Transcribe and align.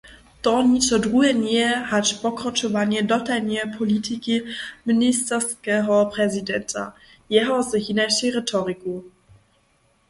To 0.45 0.51
ničo 0.67 0.97
druhe 1.01 1.33
njeje 1.41 1.67
hač 1.91 2.13
pokročowanje 2.21 3.03
dotalneje 3.11 3.67
politiki 3.75 4.39
ministerskeho 4.93 6.01
prezidenta, 6.17 6.89
jeno 7.39 7.61
z 7.71 7.85
hinašej 7.89 8.37
retoriku. 8.41 8.99